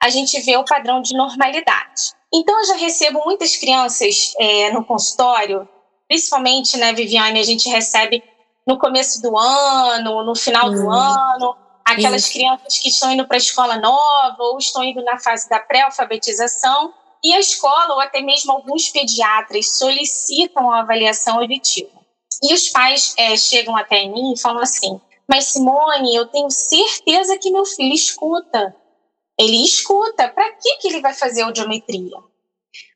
a 0.01 0.09
gente 0.09 0.39
vê 0.41 0.57
o 0.57 0.65
padrão 0.65 1.01
de 1.01 1.15
normalidade. 1.15 2.13
Então, 2.33 2.59
eu 2.59 2.65
já 2.65 2.75
recebo 2.75 3.23
muitas 3.25 3.55
crianças 3.55 4.33
é, 4.39 4.71
no 4.71 4.83
consultório, 4.83 5.67
principalmente, 6.07 6.77
né, 6.77 6.93
Viviane, 6.93 7.39
a 7.39 7.43
gente 7.43 7.69
recebe 7.69 8.23
no 8.65 8.77
começo 8.77 9.21
do 9.21 9.37
ano, 9.37 10.23
no 10.23 10.35
final 10.35 10.69
do 10.69 10.81
uhum. 10.81 10.91
ano, 10.91 11.55
aquelas 11.85 12.23
Isso. 12.23 12.33
crianças 12.33 12.77
que 12.79 12.89
estão 12.89 13.11
indo 13.11 13.25
para 13.25 13.37
a 13.37 13.39
escola 13.39 13.77
nova 13.77 14.37
ou 14.39 14.57
estão 14.57 14.83
indo 14.83 15.01
na 15.03 15.17
fase 15.17 15.49
da 15.49 15.59
pré-alfabetização, 15.59 16.93
e 17.23 17.33
a 17.33 17.39
escola, 17.39 17.95
ou 17.95 17.99
até 17.99 18.21
mesmo 18.21 18.51
alguns 18.51 18.89
pediatras, 18.89 19.77
solicitam 19.77 20.71
a 20.71 20.81
avaliação 20.81 21.39
auditiva. 21.39 21.97
E 22.43 22.53
os 22.53 22.69
pais 22.69 23.15
é, 23.17 23.35
chegam 23.35 23.75
até 23.75 24.05
mim 24.07 24.33
e 24.33 24.39
falam 24.39 24.61
assim: 24.61 25.01
Mas 25.27 25.45
Simone, 25.45 26.15
eu 26.15 26.27
tenho 26.27 26.51
certeza 26.51 27.37
que 27.37 27.49
meu 27.49 27.65
filho 27.65 27.93
escuta. 27.93 28.75
Ele 29.37 29.63
escuta, 29.63 30.27
para 30.29 30.51
que, 30.53 30.77
que 30.77 30.87
ele 30.87 31.01
vai 31.01 31.13
fazer 31.13 31.43
audiometria? 31.43 32.17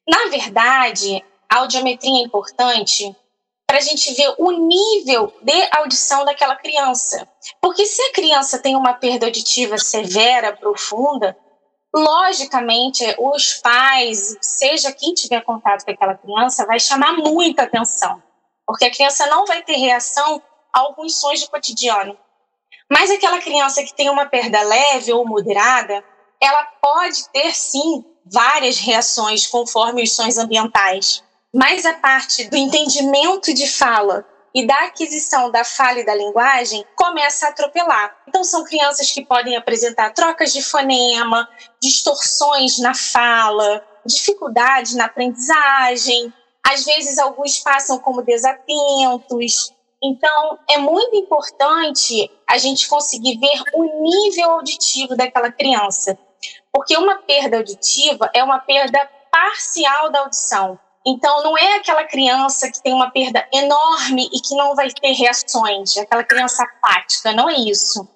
Na 0.07 0.29
verdade, 0.29 1.23
a 1.47 1.57
audiometria 1.57 2.19
é 2.21 2.25
importante 2.25 3.15
para 3.67 3.77
a 3.77 3.81
gente 3.81 4.13
ver 4.13 4.33
o 4.37 4.51
nível 4.51 5.33
de 5.41 5.67
audição 5.71 6.25
daquela 6.25 6.55
criança. 6.55 7.25
Porque 7.61 7.85
se 7.85 8.01
a 8.01 8.11
criança 8.11 8.59
tem 8.59 8.75
uma 8.75 8.93
perda 8.93 9.27
auditiva 9.27 9.77
severa, 9.77 10.55
profunda, 10.55 11.37
logicamente 11.93 13.03
os 13.17 13.53
pais, 13.55 14.37
seja 14.41 14.91
quem 14.91 15.13
tiver 15.13 15.41
contato 15.41 15.85
com 15.85 15.91
aquela 15.91 16.15
criança, 16.15 16.65
vai 16.65 16.79
chamar 16.79 17.13
muita 17.13 17.63
atenção. 17.63 18.21
Porque 18.65 18.85
a 18.85 18.91
criança 18.91 19.25
não 19.27 19.45
vai 19.45 19.61
ter 19.61 19.77
reação 19.77 20.41
a 20.73 20.79
alguns 20.79 21.19
sons 21.19 21.41
do 21.41 21.49
cotidiano. 21.49 22.17
Mas 22.89 23.09
aquela 23.09 23.39
criança 23.39 23.83
que 23.83 23.93
tem 23.93 24.09
uma 24.09 24.25
perda 24.25 24.61
leve 24.63 25.13
ou 25.13 25.25
moderada, 25.25 26.03
ela 26.41 26.63
pode 26.81 27.29
ter 27.29 27.53
sim 27.55 28.03
várias 28.25 28.77
reações 28.77 29.47
conforme 29.47 30.03
os 30.03 30.15
sons 30.15 30.37
ambientais. 30.37 31.23
Mas 31.53 31.85
a 31.85 31.93
parte 31.93 32.49
do 32.49 32.55
entendimento 32.55 33.53
de 33.53 33.67
fala 33.67 34.25
e 34.53 34.65
da 34.65 34.85
aquisição 34.85 35.51
da 35.51 35.63
fala 35.63 35.99
e 35.99 36.05
da 36.05 36.15
linguagem 36.15 36.85
começa 36.95 37.47
a 37.47 37.49
atropelar. 37.49 38.15
Então, 38.27 38.43
são 38.43 38.63
crianças 38.63 39.11
que 39.11 39.25
podem 39.25 39.55
apresentar 39.55 40.13
trocas 40.13 40.51
de 40.51 40.61
fonema, 40.61 41.47
distorções 41.81 42.79
na 42.79 42.93
fala, 42.93 43.85
dificuldades 44.05 44.93
na 44.93 45.05
aprendizagem, 45.05 46.33
às 46.63 46.85
vezes, 46.85 47.17
alguns 47.17 47.59
passam 47.59 47.97
como 47.99 48.21
desatentos. 48.21 49.73
Então, 50.03 50.59
é 50.69 50.77
muito 50.77 51.15
importante 51.15 52.29
a 52.47 52.57
gente 52.57 52.87
conseguir 52.87 53.37
ver 53.37 53.61
o 53.73 54.01
nível 54.01 54.51
auditivo 54.51 55.15
daquela 55.15 55.51
criança, 55.51 56.17
porque 56.73 56.97
uma 56.97 57.15
perda 57.15 57.57
auditiva 57.57 58.29
é 58.33 58.43
uma 58.43 58.59
perda 58.59 58.99
parcial 59.31 60.11
da 60.11 60.19
audição. 60.21 60.79
Então, 61.05 61.43
não 61.43 61.57
é 61.57 61.75
aquela 61.77 62.03
criança 62.03 62.71
que 62.71 62.81
tem 62.81 62.93
uma 62.93 63.09
perda 63.09 63.47
enorme 63.51 64.29
e 64.31 64.39
que 64.39 64.55
não 64.55 64.75
vai 64.75 64.91
ter 64.91 65.13
reações, 65.13 65.97
é 65.97 66.01
aquela 66.01 66.23
criança 66.23 66.63
apática, 66.63 67.33
não 67.33 67.49
é 67.49 67.55
isso. 67.55 68.07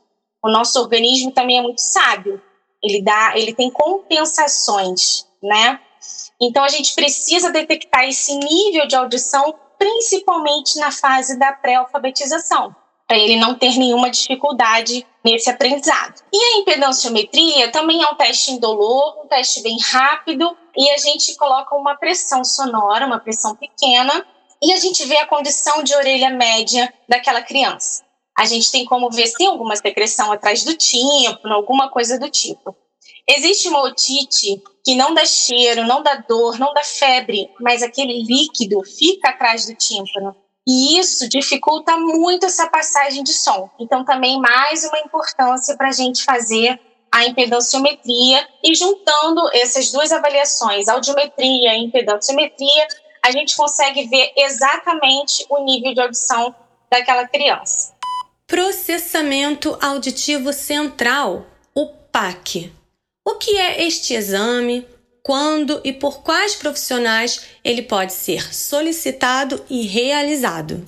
O 0.43 0.51
nosso 0.51 0.79
organismo 0.79 1.31
também 1.31 1.57
é 1.57 1.61
muito 1.61 1.79
sábio. 1.79 2.39
Ele 2.83 3.01
dá, 3.01 3.33
ele 3.35 3.53
tem 3.53 3.71
compensações, 3.71 5.25
né? 5.41 5.79
Então 6.39 6.63
a 6.63 6.67
gente 6.67 6.93
precisa 6.93 7.51
detectar 7.51 8.03
esse 8.03 8.35
nível 8.37 8.87
de 8.87 8.95
audição 8.95 9.55
principalmente 9.79 10.79
na 10.79 10.91
fase 10.91 11.37
da 11.39 11.51
pré-alfabetização, 11.51 12.75
para 13.07 13.17
ele 13.17 13.37
não 13.37 13.55
ter 13.55 13.77
nenhuma 13.77 14.09
dificuldade 14.09 15.05
nesse 15.23 15.49
aprendizado. 15.49 16.21
E 16.33 16.37
a 16.37 16.57
impedanciometria 16.59 17.71
também 17.71 18.01
é 18.01 18.07
um 18.07 18.15
teste 18.15 18.51
indolor, 18.51 19.23
um 19.23 19.27
teste 19.27 19.61
bem 19.61 19.77
rápido, 19.79 20.55
e 20.75 20.89
a 20.91 20.97
gente 20.97 21.35
coloca 21.35 21.75
uma 21.75 21.95
pressão 21.95 22.43
sonora, 22.43 23.05
uma 23.05 23.19
pressão 23.19 23.55
pequena, 23.55 24.25
e 24.61 24.73
a 24.73 24.77
gente 24.77 25.05
vê 25.05 25.17
a 25.17 25.27
condição 25.27 25.83
de 25.83 25.95
orelha 25.95 26.29
média 26.29 26.91
daquela 27.07 27.41
criança. 27.41 28.03
A 28.37 28.45
gente 28.45 28.71
tem 28.71 28.85
como 28.85 29.09
ver 29.09 29.27
se 29.27 29.35
tem 29.35 29.47
alguma 29.47 29.75
secreção 29.75 30.31
atrás 30.31 30.63
do 30.63 30.75
tímpano, 30.75 31.55
alguma 31.55 31.89
coisa 31.89 32.19
do 32.19 32.29
tipo. 32.29 32.75
Existe 33.27 33.69
uma 33.69 33.81
otite 33.83 34.61
que 34.83 34.95
não 34.95 35.13
dá 35.13 35.25
cheiro, 35.25 35.85
não 35.85 36.03
dá 36.03 36.15
dor, 36.15 36.59
não 36.59 36.73
dá 36.73 36.83
febre, 36.83 37.49
mas 37.59 37.81
aquele 37.81 38.23
líquido 38.23 38.83
fica 38.83 39.29
atrás 39.29 39.65
do 39.65 39.75
tímpano. 39.75 40.35
E 40.67 40.99
isso 40.99 41.29
dificulta 41.29 41.95
muito 41.97 42.45
essa 42.45 42.67
passagem 42.67 43.23
de 43.23 43.33
som. 43.33 43.69
Então, 43.79 44.03
também 44.03 44.39
mais 44.39 44.83
uma 44.83 44.99
importância 44.99 45.77
para 45.77 45.89
a 45.89 45.91
gente 45.91 46.23
fazer 46.23 46.79
a 47.11 47.25
impedanciometria 47.25 48.45
e 48.63 48.75
juntando 48.75 49.49
essas 49.53 49.91
duas 49.91 50.11
avaliações, 50.11 50.87
audiometria 50.87 51.75
e 51.75 51.85
impedanciometria, 51.85 52.87
a 53.23 53.31
gente 53.31 53.55
consegue 53.55 54.07
ver 54.07 54.33
exatamente 54.35 55.45
o 55.49 55.63
nível 55.63 55.93
de 55.93 56.01
audição 56.01 56.53
daquela 56.91 57.27
criança. 57.27 57.93
Processamento 58.47 59.77
auditivo 59.81 60.51
central, 60.51 61.45
o 61.73 61.87
PAC. 61.87 62.71
O 63.27 63.35
que 63.35 63.57
é 63.57 63.83
este 63.83 64.13
exame? 64.13 64.87
Quando 65.25 65.81
e 65.83 65.91
por 65.91 66.21
quais 66.21 66.53
profissionais 66.53 67.47
ele 67.63 67.81
pode 67.81 68.13
ser 68.13 68.53
solicitado 68.53 69.65
e 69.67 69.81
realizado? 69.87 70.85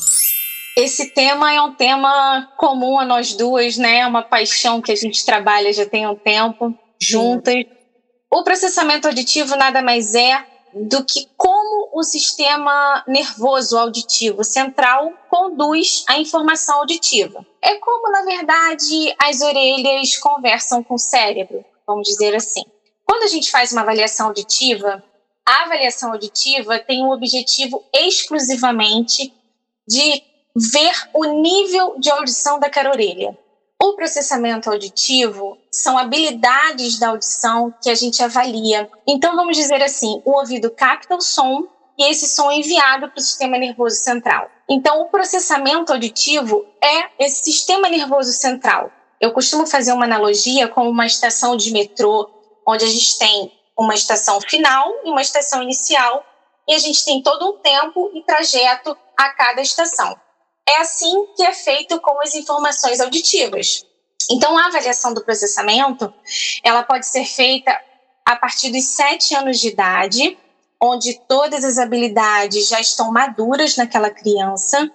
Esse 0.78 1.12
tema 1.12 1.52
é 1.52 1.60
um 1.60 1.74
tema 1.74 2.48
comum 2.56 3.00
a 3.00 3.06
nós 3.06 3.34
duas, 3.34 3.78
né? 3.78 4.02
É 4.02 4.06
uma 4.06 4.22
paixão 4.22 4.80
que 4.80 4.92
a 4.92 4.96
gente 4.96 5.26
trabalha 5.26 5.74
já 5.74 5.88
tem 5.88 6.06
um 6.06 6.14
tempo 6.14 6.72
juntas. 7.02 7.66
O 8.32 8.44
processamento 8.44 9.08
auditivo 9.08 9.56
nada 9.56 9.82
mais 9.82 10.14
é 10.14 10.46
do 10.72 11.04
que 11.04 11.28
como 11.36 11.90
o 11.92 12.04
sistema 12.04 13.04
nervoso 13.08 13.76
auditivo 13.76 14.44
central 14.44 15.14
conduz 15.32 16.06
a 16.08 16.20
informação 16.20 16.78
auditiva. 16.82 17.44
É 17.60 17.74
como, 17.78 18.12
na 18.12 18.22
verdade, 18.22 19.16
as 19.18 19.42
orelhas 19.42 20.16
conversam 20.18 20.84
com 20.84 20.94
o 20.94 21.00
cérebro 21.00 21.66
vamos 21.88 22.10
dizer 22.10 22.36
assim. 22.36 22.64
Quando 23.08 23.24
a 23.24 23.28
gente 23.28 23.50
faz 23.50 23.72
uma 23.72 23.82
avaliação 23.82 24.28
auditiva, 24.28 25.02
a 25.48 25.64
avaliação 25.64 26.12
auditiva 26.12 26.78
tem 26.78 27.04
o 27.06 27.12
objetivo 27.12 27.84
exclusivamente 27.94 29.34
de 29.88 30.22
ver 30.54 30.94
o 31.14 31.24
nível 31.42 31.98
de 31.98 32.12
audição 32.12 32.60
daquela 32.60 32.90
orelha. 32.90 33.38
O 33.82 33.94
processamento 33.94 34.70
auditivo 34.70 35.58
são 35.72 35.98
habilidades 35.98 37.00
da 37.00 37.10
audição 37.10 37.74
que 37.82 37.90
a 37.90 37.96
gente 37.96 38.22
avalia. 38.22 38.90
Então, 39.08 39.36
vamos 39.36 39.56
dizer 39.56 39.82
assim: 39.82 40.22
o 40.26 40.32
ouvido 40.32 40.70
capta 40.72 41.16
o 41.16 41.22
som 41.22 41.68
e 41.98 42.10
esse 42.12 42.28
som 42.28 42.52
é 42.52 42.56
enviado 42.56 43.08
para 43.10 43.20
o 43.20 43.24
sistema 43.24 43.58
nervoso 43.58 43.96
central. 43.96 44.52
Então, 44.68 45.02
o 45.02 45.06
processamento 45.06 45.94
auditivo 45.94 46.66
é 46.84 47.26
esse 47.26 47.44
sistema 47.46 47.88
nervoso 47.88 48.34
central 48.34 48.92
eu 49.20 49.32
costumo 49.32 49.66
fazer 49.66 49.92
uma 49.94 50.06
analogia 50.06 50.68
com 50.68 50.88
uma 50.90 51.06
estação 51.06 51.58
de 51.58 51.72
metrô, 51.72 52.30
onde 52.68 52.84
a 52.84 52.90
gente 52.90 53.18
tem 53.18 53.52
uma 53.78 53.96
estação 53.96 54.42
final 54.42 54.92
e 55.06 55.10
uma 55.10 55.22
estação 55.22 55.64
inicial, 55.64 56.26
e 56.68 56.74
a 56.74 56.78
gente 56.80 57.06
tem 57.06 57.24
todo 57.24 57.50
um 57.50 57.58
tempo 57.60 58.12
e 58.14 58.22
trajeto 58.24 58.98
a 59.16 59.30
cada 59.30 59.62
estação. 59.62 60.20
É 60.68 60.82
assim 60.82 61.28
que 61.36 61.44
é 61.44 61.54
feito 61.54 62.00
com 62.02 62.20
as 62.22 62.36
informações 62.36 63.00
auditivas. 63.00 63.86
Então, 64.30 64.58
a 64.58 64.66
avaliação 64.66 65.14
do 65.14 65.24
processamento, 65.24 66.14
ela 66.62 66.84
pode 66.84 67.08
ser 67.08 67.24
feita 67.24 67.80
a 68.26 68.36
partir 68.36 68.70
dos 68.72 68.84
sete 68.84 69.34
anos 69.34 69.60
de 69.62 69.70
idade, 69.70 70.38
onde 70.82 71.18
todas 71.28 71.64
as 71.64 71.78
habilidades 71.78 72.68
já 72.68 72.82
estão 72.82 73.12
maduras 73.12 73.78
naquela 73.78 74.10
criança. 74.10 74.92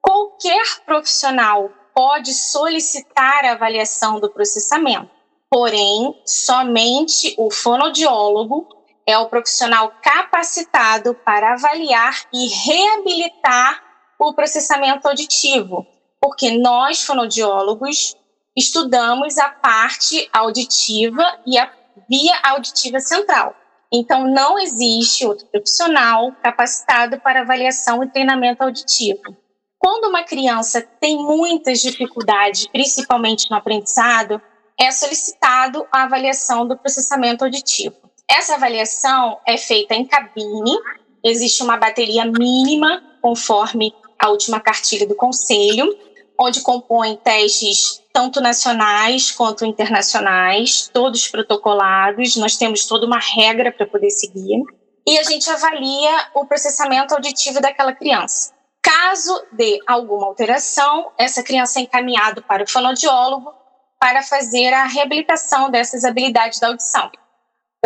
Qualquer 0.00 0.64
profissional 0.84 1.70
pode 1.94 2.34
solicitar 2.34 3.44
a 3.44 3.52
avaliação 3.52 4.18
do 4.18 4.28
processamento. 4.28 5.21
Porém, 5.52 6.18
somente 6.24 7.34
o 7.36 7.50
fonoaudiólogo 7.50 8.66
é 9.06 9.18
o 9.18 9.28
profissional 9.28 9.92
capacitado 10.02 11.14
para 11.26 11.52
avaliar 11.52 12.22
e 12.32 12.48
reabilitar 12.48 13.82
o 14.18 14.32
processamento 14.32 15.06
auditivo, 15.06 15.86
porque 16.18 16.52
nós, 16.52 17.02
fonoaudiólogos, 17.02 18.16
estudamos 18.56 19.36
a 19.36 19.50
parte 19.50 20.26
auditiva 20.32 21.22
e 21.46 21.58
a 21.58 21.70
via 22.08 22.34
auditiva 22.44 22.98
central. 22.98 23.54
Então, 23.92 24.26
não 24.26 24.58
existe 24.58 25.26
outro 25.26 25.46
profissional 25.48 26.32
capacitado 26.42 27.20
para 27.20 27.42
avaliação 27.42 28.02
e 28.02 28.10
treinamento 28.10 28.62
auditivo. 28.62 29.36
Quando 29.78 30.08
uma 30.08 30.22
criança 30.22 30.80
tem 30.80 31.18
muitas 31.18 31.82
dificuldades, 31.82 32.66
principalmente 32.68 33.50
no 33.50 33.56
aprendizado, 33.58 34.40
é 34.82 34.90
solicitado 34.90 35.86
a 35.92 36.02
avaliação 36.02 36.66
do 36.66 36.76
processamento 36.76 37.44
auditivo. 37.44 37.94
Essa 38.28 38.56
avaliação 38.56 39.38
é 39.46 39.56
feita 39.56 39.94
em 39.94 40.04
cabine, 40.04 40.76
existe 41.24 41.62
uma 41.62 41.76
bateria 41.76 42.24
mínima, 42.24 43.00
conforme 43.20 43.94
a 44.18 44.28
última 44.28 44.58
cartilha 44.58 45.06
do 45.06 45.14
Conselho, 45.14 45.96
onde 46.38 46.62
compõem 46.62 47.16
testes 47.16 48.02
tanto 48.12 48.40
nacionais 48.40 49.30
quanto 49.30 49.64
internacionais, 49.64 50.90
todos 50.92 51.28
protocolados, 51.28 52.36
nós 52.36 52.56
temos 52.56 52.84
toda 52.84 53.06
uma 53.06 53.20
regra 53.20 53.70
para 53.70 53.86
poder 53.86 54.10
seguir, 54.10 54.64
e 55.06 55.18
a 55.18 55.22
gente 55.22 55.48
avalia 55.48 56.28
o 56.34 56.44
processamento 56.44 57.14
auditivo 57.14 57.60
daquela 57.60 57.92
criança. 57.92 58.52
Caso 58.82 59.46
dê 59.52 59.78
alguma 59.86 60.26
alteração, 60.26 61.12
essa 61.16 61.42
criança 61.42 61.78
é 61.78 61.82
encaminhada 61.82 62.42
para 62.42 62.64
o 62.64 62.68
fonoaudiólogo 62.68 63.61
para 64.02 64.22
fazer 64.22 64.72
a 64.72 64.86
reabilitação 64.86 65.70
dessas 65.70 66.04
habilidades 66.04 66.58
da 66.58 66.66
audição. 66.66 67.08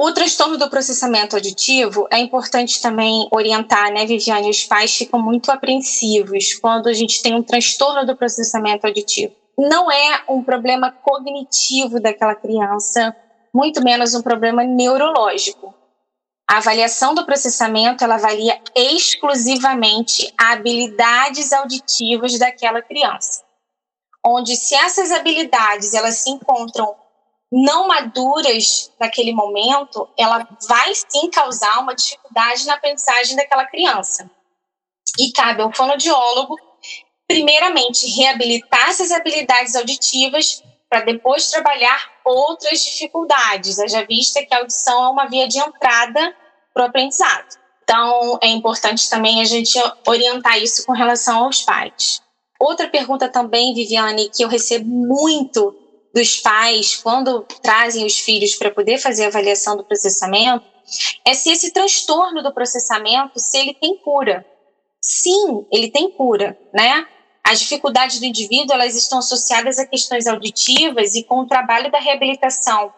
O 0.01 0.13
transtorno 0.13 0.57
do 0.57 0.71
processamento 0.71 1.37
auditivo 1.37 2.09
é 2.11 2.19
importante 2.19 2.81
também 2.81 3.29
orientar, 3.31 3.93
né, 3.93 4.07
Viviane? 4.07 4.49
Os 4.49 4.65
pais 4.65 4.97
ficam 4.97 5.21
muito 5.21 5.53
apreensivos 5.53 6.55
quando 6.55 6.87
a 6.87 6.95
gente 6.95 7.21
tem 7.21 7.35
um 7.35 7.43
transtorno 7.43 8.07
do 8.07 8.17
processamento 8.17 8.87
auditivo 8.87 9.35
não 9.59 9.91
é 9.91 10.23
um 10.29 10.43
problema 10.43 10.93
cognitivo 10.93 11.99
daquela 11.99 12.35
criança, 12.35 13.17
muito 13.53 13.83
menos 13.83 14.15
um 14.15 14.23
problema 14.23 14.63
neurológico. 14.63 15.75
A 16.49 16.59
avaliação 16.59 17.15
do 17.15 17.25
processamento 17.25 18.05
ela 18.05 18.17
avalia 18.17 18.61
exclusivamente 18.75 20.33
habilidades 20.39 21.53
auditivas 21.53 22.39
daquela 22.39 22.83
criança, 22.83 23.43
onde 24.27 24.57
se 24.57 24.75
essas 24.75 25.13
habilidades 25.13 25.95
elas 25.95 26.17
se 26.17 26.31
encontram 26.31 26.95
não 27.53 27.87
maduras 27.87 28.91
naquele 28.99 29.33
momento, 29.33 30.09
ela 30.19 30.47
vai 30.69 30.93
sim 30.95 31.31
causar 31.31 31.79
uma 31.81 31.95
dificuldade 31.95 32.67
na 32.67 32.75
aprendizagem 32.75 33.37
daquela 33.37 33.65
criança. 33.65 34.29
E 35.19 35.31
cabe 35.33 35.63
ao 35.63 35.73
fonoaudiólogo 35.73 36.59
primeiramente, 37.27 38.07
reabilitar 38.09 38.89
essas 38.89 39.11
habilidades 39.11 39.75
auditivas 39.75 40.63
para 40.89 41.01
depois 41.01 41.51
trabalhar 41.51 42.01
outras 42.25 42.85
dificuldades, 42.85 43.79
haja 43.79 44.07
vista 44.07 44.45
que 44.45 44.55
a 44.55 44.59
audição 44.59 45.05
é 45.05 45.09
uma 45.09 45.27
via 45.27 45.49
de 45.49 45.59
entrada 45.59 46.35
para 46.73 46.85
o 46.85 46.87
aprendizado. 46.87 47.59
Então, 47.83 48.39
é 48.43 48.49
importante 48.49 49.09
também 49.11 49.41
a 49.41 49.45
gente 49.45 49.79
orientar 50.07 50.59
isso 50.59 50.85
com 50.87 50.93
relação 50.93 51.45
aos 51.45 51.63
pais. 51.63 52.23
Outra 52.61 52.89
pergunta 52.89 53.29
também, 53.29 53.75
Viviane, 53.75 54.31
que 54.31 54.43
eu 54.43 54.49
recebo 54.49 54.89
muito 54.89 55.75
dos 56.15 56.39
pais 56.39 56.97
quando 56.97 57.47
trazem 57.63 58.07
os 58.07 58.19
filhos 58.19 58.55
para 58.55 58.71
poder 58.71 58.99
fazer 58.99 59.25
a 59.25 59.29
avaliação 59.29 59.77
do 59.77 59.85
processamento, 59.85 60.65
é 61.27 61.35
se 61.35 61.51
esse 61.51 61.73
transtorno 61.73 62.43
do 62.43 62.55
processamento, 62.55 63.39
se 63.39 63.59
ele 63.59 63.75
tem 63.75 63.99
cura. 63.99 64.47
Sim, 65.01 65.67
ele 65.71 65.91
tem 65.91 66.11
cura, 66.11 66.59
né? 66.73 67.07
As 67.45 67.61
dificuldades 67.61 68.19
do 68.19 68.25
indivíduo 68.25 68.75
elas 68.75 68.97
estão 68.97 69.19
associadas 69.19 69.79
a 69.79 69.87
questões 69.87 70.27
auditivas 70.27 71.15
e 71.15 71.23
com 71.23 71.41
o 71.41 71.47
trabalho 71.47 71.91
da 71.93 72.01
reabilitação 72.01 72.93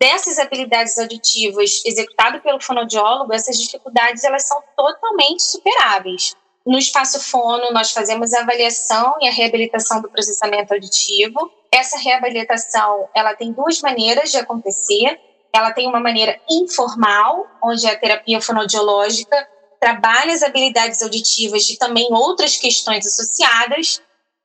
dessas 0.00 0.38
habilidades 0.38 0.98
auditivas 0.98 1.82
executado 1.84 2.40
pelo 2.40 2.60
fonoaudiólogo, 2.60 3.32
essas 3.32 3.58
dificuldades 3.58 4.24
elas 4.24 4.46
são 4.46 4.60
totalmente 4.76 5.42
superáveis. 5.42 6.34
No 6.66 6.78
espaço 6.78 7.20
fono, 7.20 7.72
nós 7.72 7.90
fazemos 7.90 8.32
a 8.32 8.40
avaliação 8.40 9.16
e 9.20 9.28
a 9.28 9.32
reabilitação 9.32 10.00
do 10.00 10.08
processamento 10.08 10.72
auditivo. 10.72 11.50
Essa 11.70 11.98
reabilitação, 11.98 13.08
ela 13.14 13.34
tem 13.34 13.52
duas 13.52 13.82
maneiras 13.82 14.30
de 14.30 14.38
acontecer. 14.38 15.20
Ela 15.54 15.72
tem 15.72 15.86
uma 15.86 16.00
maneira 16.00 16.40
informal, 16.50 17.46
onde 17.62 17.86
a 17.86 17.96
terapia 17.96 18.40
fonoaudiológica 18.40 19.48
trabalha 19.78 20.32
as 20.32 20.42
habilidades 20.42 21.02
auditivas 21.02 21.68
e 21.68 21.76
também 21.76 22.08
outras 22.10 22.56
questões 22.56 23.06
associadas, 23.06 24.00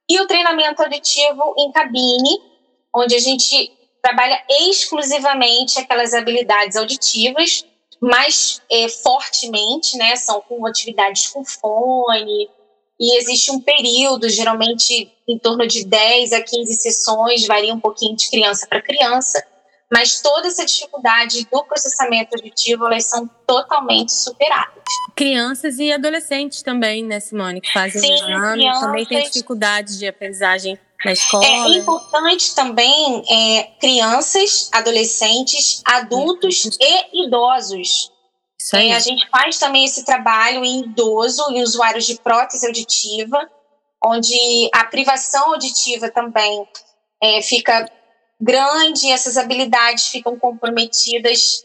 e 0.10 0.20
o 0.20 0.28
treinamento 0.28 0.84
auditivo 0.84 1.56
em 1.58 1.72
cabine, 1.72 2.41
onde 2.94 3.15
a 3.15 3.20
gente 3.20 3.72
trabalha 4.02 4.44
exclusivamente 4.50 5.80
aquelas 5.80 6.13
habilidades 6.13 6.76
auditivas, 6.76 7.63
mais 8.02 8.62
é, 8.72 8.88
fortemente, 8.90 9.98
né? 9.98 10.16
São 10.16 10.42
com 10.42 10.66
atividades 10.66 11.28
com 11.28 11.44
fone, 11.44 12.50
e 13.00 13.18
existe 13.18 13.50
um 13.50 13.62
período, 13.62 14.28
geralmente 14.28 15.10
em 15.28 15.40
torno 15.40 15.66
de 15.66 15.86
10 15.86 16.34
a 16.34 16.42
15 16.42 16.74
sessões, 16.74 17.48
varia 17.48 17.74
um 17.74 17.80
pouquinho 17.80 18.16
de 18.16 18.30
criança 18.30 18.68
para 18.68 18.82
criança, 18.82 19.42
mas 19.92 20.20
toda 20.22 20.48
essa 20.48 20.66
dificuldade 20.66 21.48
do 21.50 21.64
processamento 21.64 22.36
auditivo, 22.36 22.86
elas 22.88 23.06
são 23.06 23.30
totalmente 23.48 24.12
superadas. 24.12 24.84
Crianças 25.16 25.80
e 25.80 25.92
adolescentes 25.92 26.62
também, 26.62 27.04
né, 27.04 27.22
Simone, 27.22 27.62
que 27.62 27.72
fazem 27.72 28.02
Sim, 28.02 28.14
exame, 28.14 28.70
também 28.82 29.06
têm 29.06 29.24
dificuldades 29.24 29.98
de 29.98 30.06
aprendizagem 30.06 30.78
na 31.04 31.12
escola. 31.14 31.46
É 31.46 31.70
importante 31.70 32.54
também 32.54 33.24
é, 33.30 33.64
crianças, 33.80 34.70
adolescentes, 34.74 35.82
adultos 35.86 36.66
Isso. 36.66 36.78
e 36.82 37.26
idosos. 37.26 38.12
Isso 38.60 38.76
aí. 38.76 38.90
É, 38.90 38.96
a 38.96 39.00
gente 39.00 39.28
faz 39.30 39.58
também 39.58 39.86
esse 39.86 40.04
trabalho 40.04 40.64
em 40.66 40.82
idoso 40.82 41.44
e 41.52 41.64
usuários 41.64 42.06
de 42.06 42.20
prótese 42.20 42.66
auditiva, 42.66 43.50
onde 44.04 44.70
a 44.74 44.84
privação 44.86 45.54
auditiva 45.54 46.10
também 46.12 46.68
é, 47.22 47.42
fica 47.42 47.90
grande 48.40 49.08
e 49.08 49.12
essas 49.12 49.38
habilidades 49.38 50.08
ficam 50.08 50.38
comprometidas 50.38 51.64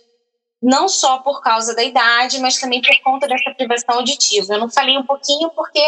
não 0.62 0.88
só 0.88 1.18
por 1.18 1.42
causa 1.42 1.74
da 1.74 1.84
idade, 1.84 2.40
mas 2.40 2.58
também 2.58 2.80
por 2.80 2.98
conta 3.02 3.28
dessa 3.28 3.50
privação 3.54 3.96
auditiva. 3.96 4.54
Eu 4.54 4.60
não 4.60 4.70
falei 4.70 4.96
um 4.96 5.04
pouquinho 5.04 5.50
porque 5.50 5.82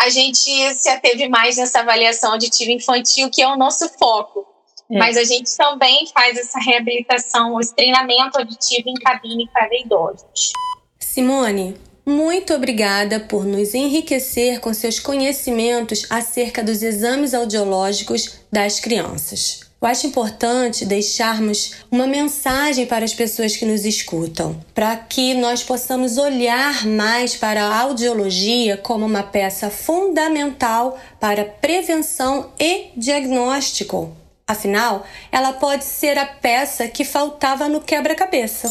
a 0.00 0.08
gente 0.08 0.74
se 0.74 0.88
ateve 0.88 1.28
mais 1.28 1.56
nessa 1.56 1.80
avaliação 1.80 2.32
auditiva 2.32 2.72
infantil, 2.72 3.30
que 3.30 3.42
é 3.42 3.48
o 3.48 3.56
nosso 3.56 3.88
foco. 3.98 4.46
É. 4.90 4.98
Mas 4.98 5.16
a 5.16 5.24
gente 5.24 5.56
também 5.56 6.06
faz 6.12 6.36
essa 6.36 6.58
reabilitação, 6.58 7.58
esse 7.60 7.74
treinamento 7.74 8.38
auditivo 8.38 8.88
em 8.88 8.94
cabine 8.94 9.48
para 9.52 9.68
idosos. 9.78 10.52
Simone, 10.98 11.76
muito 12.04 12.52
obrigada 12.52 13.20
por 13.20 13.44
nos 13.44 13.74
enriquecer 13.74 14.60
com 14.60 14.74
seus 14.74 14.98
conhecimentos 14.98 16.06
acerca 16.10 16.62
dos 16.62 16.82
exames 16.82 17.32
audiológicos 17.32 18.40
das 18.50 18.80
crianças. 18.80 19.71
Eu 19.82 19.88
acho 19.88 20.06
importante 20.06 20.84
deixarmos 20.84 21.72
uma 21.90 22.06
mensagem 22.06 22.86
para 22.86 23.04
as 23.04 23.12
pessoas 23.12 23.56
que 23.56 23.64
nos 23.64 23.84
escutam, 23.84 24.64
para 24.72 24.94
que 24.94 25.34
nós 25.34 25.64
possamos 25.64 26.18
olhar 26.18 26.86
mais 26.86 27.34
para 27.34 27.64
a 27.64 27.80
audiologia 27.80 28.76
como 28.76 29.04
uma 29.04 29.24
peça 29.24 29.70
fundamental 29.70 31.00
para 31.18 31.44
prevenção 31.44 32.52
e 32.60 32.90
diagnóstico. 32.96 34.16
Afinal, 34.46 35.04
ela 35.32 35.52
pode 35.54 35.84
ser 35.84 36.16
a 36.16 36.26
peça 36.26 36.86
que 36.86 37.04
faltava 37.04 37.68
no 37.68 37.80
quebra-cabeça. 37.80 38.70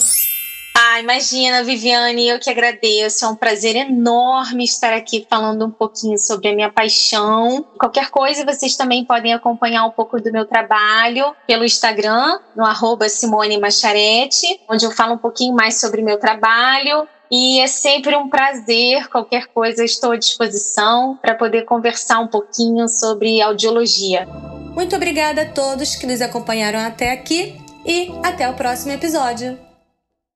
Ah, 0.84 1.00
imagina, 1.00 1.64
Viviane, 1.64 2.28
eu 2.28 2.40
que 2.40 2.50
agradeço. 2.50 3.24
É 3.24 3.28
um 3.28 3.36
prazer 3.36 3.76
enorme 3.76 4.64
estar 4.64 4.92
aqui 4.94 5.28
falando 5.30 5.64
um 5.64 5.70
pouquinho 5.70 6.18
sobre 6.18 6.50
a 6.50 6.56
minha 6.56 6.72
paixão. 6.72 7.64
Qualquer 7.78 8.10
coisa, 8.10 8.44
vocês 8.44 8.76
também 8.76 9.06
podem 9.06 9.32
acompanhar 9.32 9.86
um 9.86 9.92
pouco 9.92 10.20
do 10.20 10.32
meu 10.32 10.44
trabalho 10.44 11.36
pelo 11.46 11.64
Instagram, 11.64 12.40
no 12.56 12.66
arroba 12.66 13.08
Simone 13.10 13.60
Macharete, 13.60 14.60
onde 14.68 14.84
eu 14.84 14.90
falo 14.90 15.14
um 15.14 15.18
pouquinho 15.20 15.54
mais 15.54 15.80
sobre 15.80 16.02
meu 16.02 16.20
trabalho. 16.20 17.08
E 17.30 17.60
é 17.60 17.68
sempre 17.68 18.16
um 18.16 18.28
prazer, 18.28 19.08
qualquer 19.08 19.46
coisa, 19.54 19.86
estou 19.86 20.14
à 20.14 20.18
disposição 20.18 21.16
para 21.22 21.36
poder 21.36 21.64
conversar 21.64 22.20
um 22.20 22.28
pouquinho 22.28 22.88
sobre 22.90 23.40
audiologia. 23.40 24.28
Muito 24.74 24.96
obrigada 24.96 25.44
a 25.44 25.46
todos 25.46 25.96
que 25.96 26.08
nos 26.08 26.22
acompanharam 26.22 26.80
até 26.80 27.12
aqui 27.12 27.56
e 27.86 28.12
até 28.24 28.50
o 28.50 28.56
próximo 28.56 28.94
episódio. 28.94 29.71